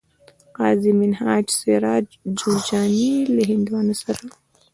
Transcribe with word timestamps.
قاضي 0.55 0.91
منهاج 1.01 1.45
سراج 1.61 2.05
جوزجاني 2.39 3.11
له 3.33 3.41
هندوانو 3.51 3.93
سره 4.01 4.23